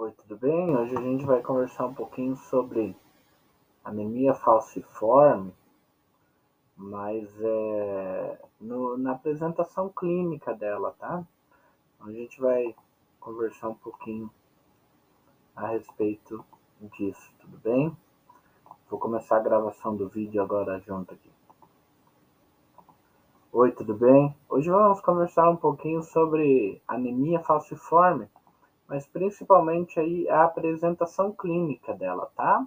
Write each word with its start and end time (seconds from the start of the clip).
Oi, 0.00 0.12
tudo 0.12 0.36
bem? 0.36 0.76
Hoje 0.76 0.96
a 0.96 1.00
gente 1.00 1.24
vai 1.24 1.42
conversar 1.42 1.86
um 1.86 1.92
pouquinho 1.92 2.36
sobre 2.36 2.94
anemia 3.84 4.32
falciforme, 4.32 5.52
mas 6.76 7.28
é 7.42 8.40
no, 8.60 8.96
na 8.96 9.14
apresentação 9.14 9.88
clínica 9.88 10.54
dela, 10.54 10.94
tá? 11.00 11.26
A 11.98 12.12
gente 12.12 12.40
vai 12.40 12.76
conversar 13.18 13.70
um 13.70 13.74
pouquinho 13.74 14.30
a 15.56 15.66
respeito 15.66 16.44
disso, 16.96 17.34
tudo 17.40 17.58
bem? 17.58 17.90
Vou 18.88 19.00
começar 19.00 19.38
a 19.38 19.42
gravação 19.42 19.96
do 19.96 20.08
vídeo 20.08 20.40
agora 20.40 20.78
junto 20.78 21.12
aqui. 21.12 21.30
Oi, 23.52 23.72
tudo 23.72 23.94
bem? 23.94 24.32
Hoje 24.48 24.70
vamos 24.70 25.00
conversar 25.00 25.50
um 25.50 25.56
pouquinho 25.56 26.04
sobre 26.04 26.80
anemia 26.86 27.40
falciforme 27.40 28.28
mas 28.88 29.06
principalmente 29.06 30.00
aí 30.00 30.28
a 30.28 30.44
apresentação 30.44 31.30
clínica 31.30 31.92
dela, 31.94 32.30
tá? 32.34 32.66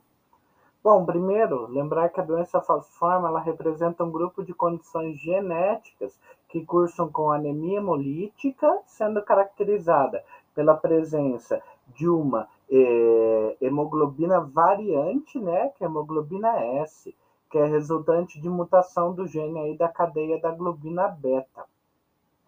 Bom, 0.84 1.06
primeiro, 1.06 1.68
lembrar 1.68 2.10
que 2.10 2.20
a 2.20 2.24
doença 2.24 2.62
falciforme 2.62 3.28
ela 3.28 3.40
representa 3.40 4.04
um 4.04 4.12
grupo 4.12 4.44
de 4.44 4.54
condições 4.54 5.20
genéticas 5.20 6.18
que 6.48 6.66
cursam 6.66 7.12
com 7.12 7.32
anemia 7.32 7.78
hemolítica, 7.78 8.80
sendo 8.88 9.22
caracterizada 9.22 10.24
pela 10.56 10.76
presença 10.76 11.62
de 11.88 12.08
uma 12.08 12.48
eh, 12.70 13.58
hemoglobina 13.62 14.42
variante, 14.42 15.40
né, 15.40 15.70
que 15.70 15.84
é 15.84 15.88
a 15.88 15.90
hemoglobina 15.90 16.60
S, 16.82 17.16
que 17.50 17.58
é 17.58 17.66
resultante 17.66 18.40
de 18.40 18.50
mutação 18.50 19.14
do 19.14 19.28
gene 19.28 19.60
aí 19.60 19.78
da 19.78 19.90
cadeia 19.90 20.40
da 20.40 20.52
globina 20.52 21.08
beta. 21.08 21.66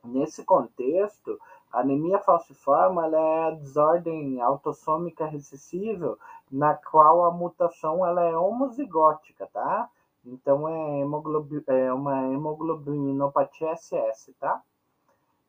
Nesse 0.03 0.43
contexto, 0.43 1.39
a 1.73 1.79
anemia 1.79 2.19
falciforme 2.19 3.01
é 3.01 3.47
a 3.47 3.49
desordem 3.49 4.39
autossômica 4.39 5.25
recessível 5.25 6.19
na 6.51 6.75
qual 6.75 7.25
a 7.25 7.31
mutação 7.31 8.05
ela 8.05 8.21
é 8.21 8.37
homozigótica, 8.37 9.49
tá? 9.51 9.89
Então 10.23 10.69
é, 10.69 10.99
hemoglobi 10.99 11.63
é 11.65 11.91
uma 11.91 12.31
hemoglobinopatia 12.31 13.75
SS, 13.75 14.33
tá? 14.39 14.61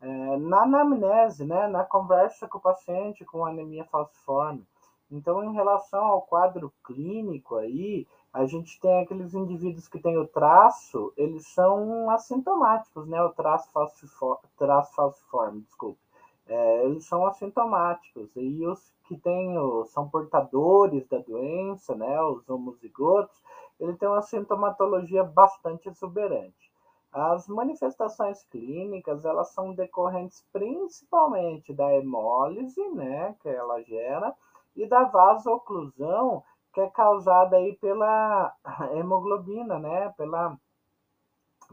É, 0.00 0.36
na 0.39 0.62
anamnese, 0.62 1.45
né, 1.45 1.69
na 1.69 1.84
conversa 1.84 2.48
com 2.48 2.56
o 2.56 2.62
paciente 2.62 3.22
com 3.27 3.45
anemia 3.45 3.84
falciforme. 3.84 4.67
Então, 5.11 5.45
em 5.45 5.52
relação 5.52 6.02
ao 6.05 6.22
quadro 6.22 6.72
clínico 6.83 7.56
aí, 7.56 8.06
a 8.33 8.47
gente 8.47 8.80
tem 8.80 9.02
aqueles 9.02 9.34
indivíduos 9.34 9.86
que 9.89 10.00
têm 10.00 10.17
o 10.17 10.27
traço, 10.27 11.12
eles 11.17 11.47
são 11.48 12.08
assintomáticos, 12.11 13.06
né? 13.06 13.22
O 13.22 13.30
traço 13.30 13.70
falciforme, 13.70 14.42
traço 14.56 14.95
falciforme 14.95 15.61
desculpe 15.61 16.03
é, 16.46 16.84
eles 16.84 17.06
são 17.06 17.26
assintomáticos. 17.26 18.30
E 18.36 18.66
os 18.66 18.92
que 19.06 19.16
têm, 19.18 19.54
são 19.86 20.08
portadores 20.08 21.06
da 21.08 21.18
doença, 21.18 21.94
né, 21.94 22.20
os 22.22 22.48
homozigotos, 22.48 23.36
ele 23.78 23.94
tem 23.94 24.08
uma 24.08 24.22
sintomatologia 24.22 25.24
bastante 25.24 25.88
exuberante. 25.88 26.72
As 27.12 27.46
manifestações 27.46 28.42
clínicas, 28.44 29.24
elas 29.24 29.52
são 29.52 29.72
decorrentes 29.72 30.44
principalmente 30.52 31.72
da 31.72 31.92
hemólise, 31.94 32.82
né, 32.90 33.36
que 33.40 33.48
ela 33.48 33.80
gera, 33.82 34.34
e 34.74 34.86
da 34.86 35.04
vasoclusão, 35.04 36.42
que 36.72 36.80
é 36.80 36.90
causada 36.90 37.56
aí 37.56 37.76
pela 37.76 38.52
hemoglobina, 38.92 39.78
né, 39.78 40.12
pela, 40.16 40.58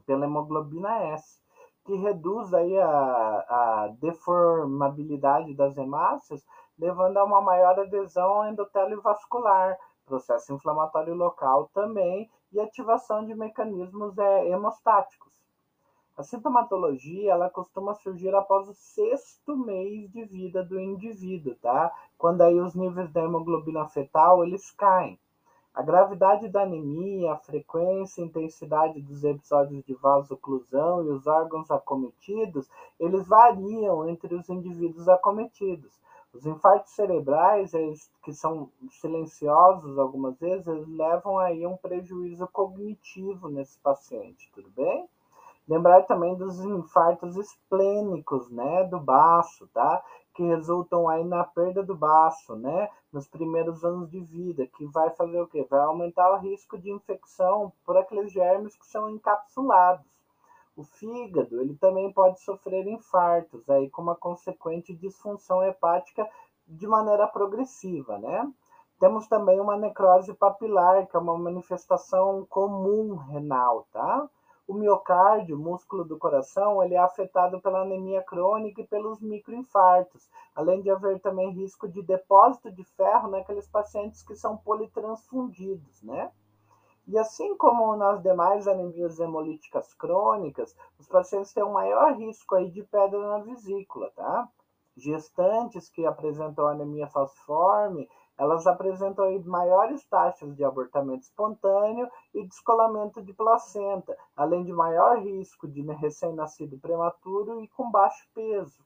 pela 0.05 0.25
hemoglobina 0.25 1.03
S 1.05 1.41
que 1.91 1.97
reduz 1.97 2.53
aí 2.53 2.77
a, 2.77 2.87
a 3.49 3.87
deformabilidade 3.99 5.53
das 5.53 5.75
hemácias, 5.75 6.41
levando 6.79 7.17
a 7.17 7.25
uma 7.25 7.41
maior 7.41 7.77
adesão 7.77 8.47
endotélio 8.47 9.01
vascular, 9.01 9.77
processo 10.05 10.53
inflamatório 10.53 11.13
local 11.13 11.69
também 11.73 12.31
e 12.53 12.61
ativação 12.61 13.25
de 13.25 13.35
mecanismos 13.35 14.17
é, 14.17 14.47
hemostáticos. 14.47 15.33
A 16.15 16.23
sintomatologia 16.23 17.33
ela 17.33 17.49
costuma 17.49 17.93
surgir 17.93 18.33
após 18.33 18.69
o 18.69 18.73
sexto 18.73 19.57
mês 19.57 20.09
de 20.11 20.23
vida 20.23 20.63
do 20.63 20.79
indivíduo, 20.79 21.55
tá? 21.55 21.91
Quando 22.17 22.41
aí 22.41 22.57
os 22.57 22.73
níveis 22.73 23.11
da 23.11 23.21
hemoglobina 23.21 23.85
fetal 23.89 24.45
eles 24.45 24.71
caem. 24.71 25.19
A 25.73 25.81
gravidade 25.81 26.49
da 26.49 26.63
anemia, 26.63 27.31
a 27.31 27.37
frequência 27.37 28.21
e 28.21 28.25
intensidade 28.25 29.01
dos 29.01 29.23
episódios 29.23 29.83
de 29.85 29.93
vasoclusão 29.93 31.03
e 31.05 31.09
os 31.09 31.25
órgãos 31.25 31.71
acometidos, 31.71 32.69
eles 32.99 33.25
variam 33.25 34.07
entre 34.09 34.35
os 34.35 34.49
indivíduos 34.49 35.07
acometidos. 35.07 35.97
Os 36.33 36.45
infartos 36.45 36.91
cerebrais, 36.91 37.73
eles, 37.73 38.11
que 38.23 38.33
são 38.33 38.69
silenciosos 38.89 39.97
algumas 39.97 40.37
vezes, 40.39 40.67
eles 40.67 40.87
levam 40.87 41.37
aí 41.39 41.65
um 41.65 41.77
prejuízo 41.77 42.47
cognitivo 42.51 43.49
nesse 43.49 43.79
paciente, 43.79 44.51
tudo 44.53 44.69
bem? 44.71 45.07
Lembrar 45.67 46.03
também 46.03 46.35
dos 46.35 46.59
infartos 46.59 47.37
esplênicos, 47.37 48.49
né, 48.49 48.83
do 48.85 48.99
baço, 48.99 49.67
tá? 49.73 50.03
Que 50.33 50.43
resultam 50.43 51.09
aí 51.09 51.23
na 51.23 51.43
perda 51.43 51.83
do 51.83 51.95
baço, 51.95 52.55
né, 52.55 52.89
nos 53.11 53.27
primeiros 53.27 53.83
anos 53.83 54.09
de 54.09 54.21
vida, 54.21 54.65
que 54.65 54.85
vai 54.85 55.09
fazer 55.11 55.41
o 55.41 55.47
quê? 55.47 55.65
Vai 55.69 55.81
aumentar 55.81 56.31
o 56.33 56.37
risco 56.37 56.77
de 56.77 56.89
infecção 56.89 57.71
por 57.85 57.97
aqueles 57.97 58.31
germes 58.31 58.75
que 58.77 58.85
são 58.85 59.09
encapsulados. 59.09 60.05
O 60.75 60.83
fígado, 60.83 61.59
ele 61.61 61.75
também 61.75 62.11
pode 62.13 62.39
sofrer 62.41 62.87
infartos, 62.87 63.69
aí 63.69 63.89
com 63.89 64.01
uma 64.01 64.15
consequente 64.15 64.95
disfunção 64.95 65.61
hepática 65.63 66.27
de 66.65 66.87
maneira 66.87 67.27
progressiva, 67.27 68.17
né? 68.17 68.49
Temos 68.99 69.27
também 69.27 69.59
uma 69.59 69.75
necrose 69.75 70.33
papilar, 70.33 71.07
que 71.07 71.17
é 71.17 71.19
uma 71.19 71.37
manifestação 71.37 72.45
comum 72.49 73.15
renal, 73.15 73.85
tá? 73.91 74.29
O 74.71 74.73
miocárdio, 74.73 75.59
músculo 75.59 76.05
do 76.05 76.17
coração, 76.17 76.81
ele 76.81 76.93
é 76.93 76.97
afetado 76.97 77.59
pela 77.59 77.81
anemia 77.81 78.23
crônica 78.23 78.79
e 78.79 78.87
pelos 78.87 79.19
microinfartos, 79.19 80.29
além 80.55 80.81
de 80.81 80.89
haver 80.89 81.19
também 81.19 81.51
risco 81.51 81.89
de 81.89 82.01
depósito 82.01 82.71
de 82.71 82.81
ferro 82.85 83.27
naqueles 83.27 83.67
pacientes 83.67 84.23
que 84.23 84.33
são 84.33 84.55
politransfundidos, 84.55 86.01
né? 86.01 86.31
E 87.05 87.17
assim 87.17 87.57
como 87.57 87.97
nas 87.97 88.23
demais 88.23 88.65
anemias 88.65 89.19
hemolíticas 89.19 89.93
crônicas, 89.93 90.73
os 90.97 91.05
pacientes 91.05 91.51
têm 91.51 91.65
um 91.65 91.73
maior 91.73 92.13
risco 92.13 92.55
aí 92.55 92.71
de 92.71 92.81
pedra 92.81 93.19
na 93.19 93.39
vesícula, 93.39 94.09
tá? 94.15 94.47
Gestantes 94.95 95.89
que 95.89 96.05
apresentam 96.05 96.65
anemia 96.65 97.07
falciforme, 97.07 98.07
elas 98.41 98.65
apresentam 98.65 99.25
aí 99.25 99.39
maiores 99.43 100.03
taxas 100.05 100.55
de 100.55 100.63
abortamento 100.63 101.21
espontâneo 101.21 102.09
e 102.33 102.43
descolamento 102.43 103.21
de 103.21 103.31
placenta, 103.33 104.17
além 104.35 104.63
de 104.63 104.73
maior 104.73 105.19
risco 105.19 105.67
de 105.67 105.83
recém-nascido 105.83 106.75
prematuro 106.79 107.61
e 107.61 107.67
com 107.67 107.91
baixo 107.91 108.27
peso. 108.33 108.83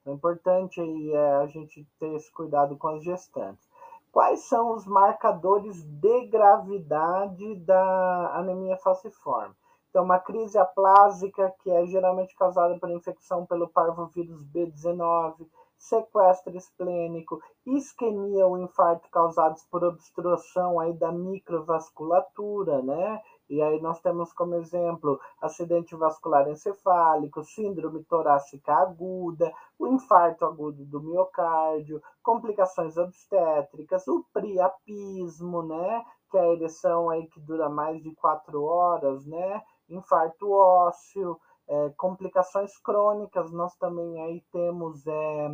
Então, 0.00 0.12
é 0.12 0.16
importante 0.16 0.80
aí, 0.80 1.12
é, 1.12 1.32
a 1.34 1.46
gente 1.48 1.84
ter 1.98 2.14
esse 2.14 2.30
cuidado 2.30 2.76
com 2.76 2.86
as 2.86 3.02
gestantes. 3.02 3.68
Quais 4.12 4.44
são 4.44 4.70
os 4.70 4.86
marcadores 4.86 5.82
de 5.82 6.26
gravidade 6.26 7.56
da 7.56 8.36
anemia 8.36 8.76
falciforme? 8.76 9.56
Então, 9.90 10.04
uma 10.04 10.20
crise 10.20 10.56
aplásica, 10.56 11.52
que 11.58 11.72
é 11.72 11.84
geralmente 11.86 12.36
causada 12.36 12.78
por 12.78 12.88
infecção 12.88 13.44
pelo 13.44 13.66
parvovírus 13.66 14.40
B19, 14.44 15.44
sequestro 15.78 16.56
esplênico, 16.56 17.40
isquemia 17.64 18.46
ou 18.46 18.58
infarto 18.58 19.08
causados 19.10 19.62
por 19.70 19.84
obstrução 19.84 20.80
aí 20.80 20.92
da 20.92 21.12
microvasculatura, 21.12 22.82
né? 22.82 23.22
E 23.48 23.62
aí 23.62 23.80
nós 23.80 24.00
temos 24.00 24.32
como 24.32 24.56
exemplo 24.56 25.18
acidente 25.40 25.96
vascular 25.96 26.46
encefálico, 26.48 27.42
síndrome 27.44 28.04
torácica 28.04 28.74
aguda, 28.74 29.50
o 29.78 29.86
infarto 29.86 30.44
agudo 30.44 30.84
do 30.84 31.00
miocárdio, 31.00 32.02
complicações 32.22 32.96
obstétricas, 32.98 34.06
o 34.06 34.24
priapismo, 34.32 35.62
né? 35.62 36.04
Que 36.30 36.36
é 36.36 36.40
a 36.42 36.52
ereção 36.52 37.08
aí 37.08 37.26
que 37.28 37.40
dura 37.40 37.70
mais 37.70 38.02
de 38.02 38.14
quatro 38.16 38.64
horas, 38.64 39.24
né? 39.24 39.62
Infarto 39.88 40.50
ósseo, 40.50 41.38
é, 41.68 41.90
complicações 41.96 42.76
crônicas, 42.78 43.52
nós 43.52 43.74
também 43.76 44.20
aí 44.22 44.42
temos 44.50 45.06
é, 45.06 45.48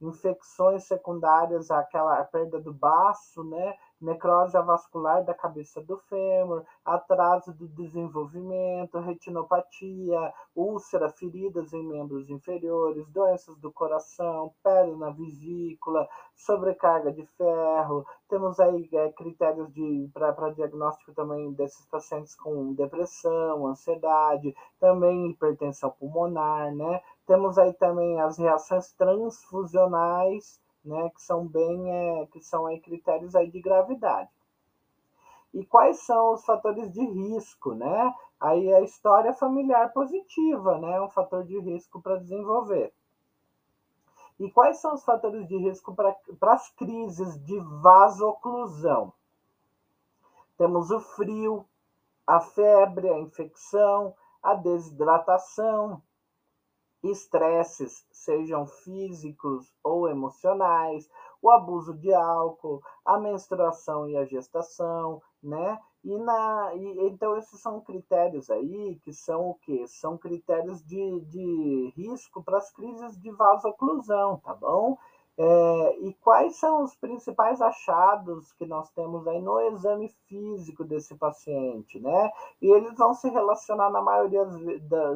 infecções 0.00 0.84
secundárias 0.84 1.70
àquela 1.70 2.24
perda 2.24 2.60
do 2.60 2.72
baço, 2.72 3.44
né? 3.44 3.74
Necrose 4.00 4.56
avascular 4.56 5.24
da 5.24 5.34
cabeça 5.34 5.80
do 5.82 5.98
fêmur, 6.08 6.64
atraso 6.84 7.52
do 7.52 7.68
desenvolvimento, 7.68 8.98
retinopatia, 8.98 10.32
úlcera, 10.54 11.10
feridas 11.10 11.72
em 11.72 11.86
membros 11.86 12.30
inferiores, 12.30 13.06
doenças 13.08 13.56
do 13.58 13.70
coração, 13.70 14.52
pele 14.62 14.96
na 14.96 15.10
vesícula, 15.10 16.08
sobrecarga 16.34 17.12
de 17.12 17.26
ferro. 17.36 18.06
Temos 18.28 18.58
aí 18.58 18.88
é, 18.92 19.12
critérios 19.12 19.68
para 20.12 20.50
diagnóstico 20.50 21.12
também 21.12 21.52
desses 21.52 21.84
pacientes 21.86 22.34
com 22.34 22.72
depressão, 22.74 23.66
ansiedade, 23.66 24.54
também 24.78 25.30
hipertensão 25.30 25.90
pulmonar, 25.90 26.74
né? 26.74 27.00
Temos 27.26 27.58
aí 27.58 27.72
também 27.74 28.20
as 28.20 28.38
reações 28.38 28.92
transfusionais 28.92 30.58
né, 30.84 31.10
que 31.10 31.22
são 31.22 31.46
bem, 31.46 31.90
é, 31.90 32.26
que 32.26 32.40
são 32.40 32.66
aí 32.66 32.80
critérios 32.80 33.34
aí 33.34 33.50
de 33.50 33.60
gravidade. 33.60 34.30
E 35.52 35.64
quais 35.66 35.98
são 36.00 36.34
os 36.34 36.44
fatores 36.44 36.92
de 36.92 37.04
risco, 37.04 37.74
né? 37.74 38.14
Aí 38.38 38.72
a 38.72 38.80
história 38.80 39.34
familiar 39.34 39.92
positiva, 39.92 40.78
né, 40.78 41.00
um 41.00 41.10
fator 41.10 41.44
de 41.44 41.58
risco 41.58 42.00
para 42.00 42.20
desenvolver. 42.20 42.92
E 44.38 44.50
quais 44.50 44.78
são 44.78 44.94
os 44.94 45.04
fatores 45.04 45.46
de 45.46 45.56
risco 45.58 45.94
para 45.94 46.16
as 46.54 46.70
crises 46.70 47.38
de 47.44 47.58
vasoclusão? 47.82 49.12
Temos 50.56 50.90
o 50.90 51.00
frio, 51.00 51.66
a 52.26 52.40
febre, 52.40 53.10
a 53.10 53.18
infecção, 53.18 54.14
a 54.42 54.54
desidratação, 54.54 56.00
estresses, 57.02 58.06
sejam 58.12 58.66
físicos 58.66 59.72
ou 59.82 60.08
emocionais, 60.08 61.08
o 61.42 61.50
abuso 61.50 61.94
de 61.94 62.12
álcool, 62.12 62.82
a 63.04 63.18
menstruação 63.18 64.08
e 64.08 64.16
a 64.16 64.24
gestação, 64.24 65.22
né? 65.42 65.78
E, 66.02 66.16
na, 66.18 66.74
e 66.74 67.08
então 67.08 67.36
esses 67.36 67.60
são 67.60 67.80
critérios 67.80 68.50
aí 68.50 68.98
que 69.04 69.12
são 69.12 69.50
o 69.50 69.54
que? 69.54 69.86
São 69.86 70.16
critérios 70.16 70.82
de, 70.84 71.20
de 71.26 71.92
risco 71.96 72.42
para 72.42 72.58
as 72.58 72.70
crises 72.70 73.18
de 73.18 73.30
vasoclusão, 73.30 74.38
tá 74.38 74.54
bom? 74.54 74.96
É, 75.42 75.98
e 76.00 76.12
quais 76.20 76.56
são 76.56 76.84
os 76.84 76.94
principais 76.96 77.62
achados 77.62 78.52
que 78.52 78.66
nós 78.66 78.90
temos 78.90 79.26
aí 79.26 79.40
no 79.40 79.58
exame 79.58 80.10
físico 80.28 80.84
desse 80.84 81.16
paciente, 81.16 81.98
né? 81.98 82.30
E 82.60 82.70
eles 82.70 82.94
vão 82.98 83.14
se 83.14 83.26
relacionar 83.30 83.88
na 83.88 84.02
maioria 84.02 84.44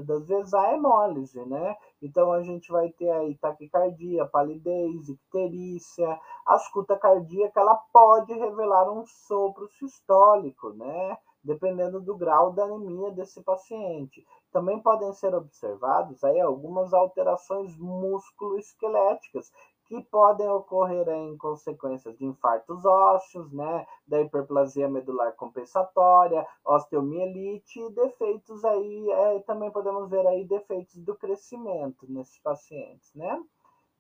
das 0.03 0.27
vezes 0.27 0.55
à 0.55 0.73
hemólise, 0.73 1.45
né? 1.45 1.77
Então 2.01 2.33
a 2.33 2.43
gente 2.43 2.73
vai 2.73 2.89
ter 2.89 3.11
aí 3.11 3.37
taquicardia, 3.37 4.25
palidez, 4.25 5.11
icterícia, 5.11 6.19
a 6.47 6.57
escuta 6.57 6.97
cardíaca, 6.97 7.61
ela 7.61 7.77
pode 7.93 8.33
revelar 8.33 8.91
um 8.91 9.05
sopro 9.05 9.69
sistólico, 9.73 10.71
né? 10.71 11.19
Dependendo 11.43 12.01
do 12.01 12.17
grau 12.17 12.51
da 12.51 12.65
anemia 12.65 13.11
desse 13.11 13.43
paciente. 13.43 14.27
Também 14.51 14.81
podem 14.81 15.13
ser 15.13 15.35
observados 15.35 16.25
aí 16.25 16.41
algumas 16.41 16.95
alterações 16.95 17.77
musculoesqueléticas 17.77 19.53
que 19.95 20.11
podem 20.11 20.49
ocorrer 20.49 21.09
em 21.09 21.37
consequências 21.37 22.17
de 22.19 22.25
infartos 22.25 22.85
ósseos, 22.85 23.53
né, 23.53 23.87
da 24.07 24.21
hiperplasia 24.21 24.89
medular 24.89 25.33
compensatória, 25.37 26.47
osteomielite 26.65 27.81
e 27.81 27.91
defeitos 27.91 28.65
aí, 28.65 29.11
é, 29.11 29.39
também 29.41 29.71
podemos 29.71 30.11
ver 30.11 30.27
aí 30.27 30.45
defeitos 30.45 30.97
do 30.97 31.15
crescimento 31.15 32.07
nesses 32.09 32.39
pacientes, 32.39 33.15
né? 33.15 33.41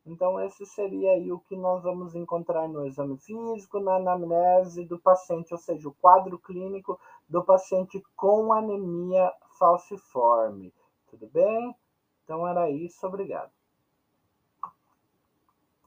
Então, 0.07 0.39
esse 0.41 0.67
seria 0.67 1.13
aí 1.13 1.33
o 1.33 1.39
que 1.39 1.57
nós 1.57 1.83
vamos 1.83 2.15
encontrar 2.15 2.69
no 2.69 2.87
exame 2.87 3.17
físico, 3.17 3.81
na 3.81 3.97
anamnese 3.97 4.85
do 4.85 4.99
paciente, 4.99 5.55
ou 5.55 5.59
seja, 5.59 5.89
o 5.89 5.95
quadro 5.95 6.39
clínico 6.39 7.01
do 7.27 7.43
paciente 7.43 8.03
com 8.15 8.53
anemia 8.53 9.33
falciforme. 9.59 10.75
Tudo 11.07 11.27
bem? 11.29 11.75
Então, 12.23 12.47
era 12.47 12.71
isso. 12.71 13.07
Obrigado. 13.07 13.51